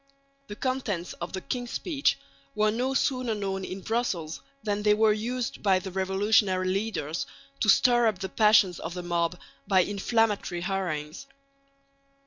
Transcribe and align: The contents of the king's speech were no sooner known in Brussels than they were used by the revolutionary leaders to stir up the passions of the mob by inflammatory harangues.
The 0.47 0.55
contents 0.55 1.13
of 1.21 1.31
the 1.33 1.41
king's 1.41 1.69
speech 1.69 2.17
were 2.55 2.71
no 2.71 2.95
sooner 2.95 3.35
known 3.35 3.63
in 3.63 3.81
Brussels 3.81 4.41
than 4.63 4.81
they 4.81 4.95
were 4.95 5.13
used 5.13 5.61
by 5.61 5.77
the 5.77 5.91
revolutionary 5.91 6.67
leaders 6.69 7.27
to 7.59 7.69
stir 7.69 8.07
up 8.07 8.17
the 8.17 8.27
passions 8.29 8.79
of 8.79 8.95
the 8.95 9.03
mob 9.03 9.37
by 9.67 9.81
inflammatory 9.83 10.61
harangues. 10.61 11.27